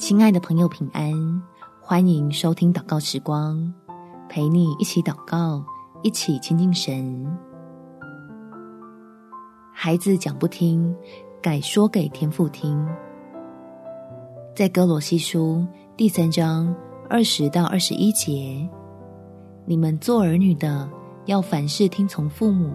[0.00, 1.12] 亲爱的朋友，平安！
[1.78, 3.70] 欢迎收听祷告时光，
[4.30, 5.62] 陪你一起祷告，
[6.02, 7.26] 一起亲近神。
[9.74, 10.96] 孩子讲不听，
[11.42, 12.82] 改说给天父听。
[14.56, 15.66] 在哥罗西书
[15.98, 16.74] 第三章
[17.10, 18.66] 二十到二十一节，
[19.66, 20.88] 你们做儿女的
[21.26, 22.72] 要凡事听从父母，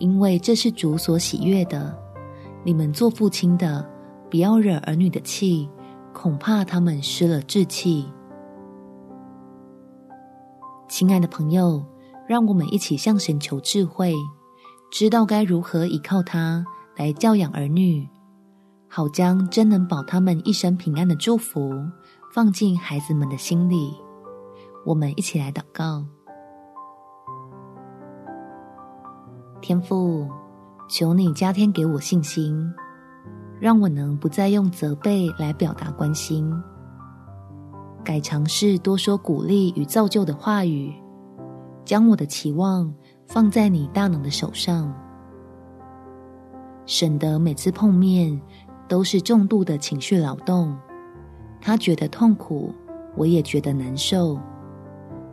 [0.00, 1.96] 因为这是主所喜悦的。
[2.64, 3.88] 你们做父亲的，
[4.28, 5.70] 不要惹儿女的气。
[6.20, 8.04] 恐怕他们失了志气。
[10.88, 11.80] 亲爱的朋友，
[12.26, 14.12] 让我们一起向神求智慧，
[14.90, 18.08] 知道该如何依靠他来教养儿女，
[18.88, 21.72] 好将真能保他们一生平安的祝福
[22.34, 23.94] 放进孩子们的心里。
[24.84, 26.04] 我们一起来祷告：
[29.60, 30.28] 天父，
[30.88, 32.68] 求你加添给我信心。
[33.60, 36.50] 让我能不再用责备来表达关心，
[38.04, 40.94] 改尝试多说鼓励与造就的话语，
[41.84, 42.92] 将我的期望
[43.26, 44.94] 放在你大能的手上，
[46.86, 48.40] 省得每次碰面
[48.86, 50.76] 都是重度的情绪劳动，
[51.60, 52.72] 他觉得痛苦，
[53.16, 54.38] 我也觉得难受。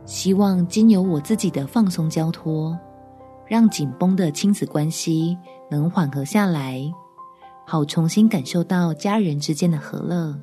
[0.04, 2.78] 希望经由我自己的放松交托，
[3.46, 5.36] 让紧绷的亲子关系
[5.70, 6.82] 能缓和下来。
[7.68, 10.38] 好，重新感受到家人之间的和乐，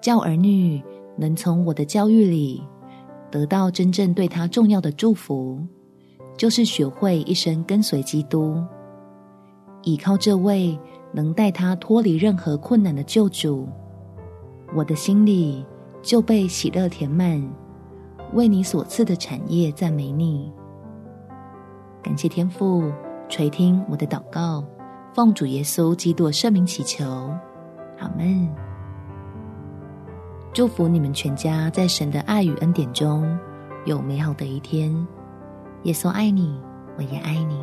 [0.00, 0.82] 教儿女
[1.16, 2.60] 能从我的教育里
[3.30, 5.60] 得到真正对他重要的祝福，
[6.36, 8.60] 就是学会一生跟随基督，
[9.84, 10.76] 依靠这位
[11.12, 13.68] 能带他脱离任何困难的救主，
[14.74, 15.64] 我的心里
[16.02, 17.40] 就被喜乐填满，
[18.32, 20.52] 为你所赐的产业赞美你，
[22.02, 22.82] 感谢天父。
[23.30, 24.64] 垂听我的祷告，
[25.14, 27.04] 奉主耶稣基督圣名祈求，
[28.00, 28.52] 阿门。
[30.52, 33.38] 祝福你们全家在神的爱与恩典中
[33.86, 34.92] 有美好的一天。
[35.84, 36.60] 耶稣爱你，
[36.98, 37.56] 我也爱你。